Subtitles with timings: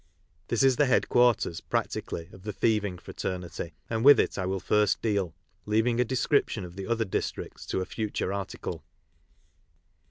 [0.47, 4.59] This is the head quarters, practically, of the thieving fraternity, and with it I will
[4.59, 5.35] first deal,
[5.67, 8.83] leaving a description of ^ the other districts to a future article.